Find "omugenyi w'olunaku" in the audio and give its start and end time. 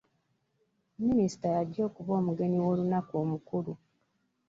2.19-3.13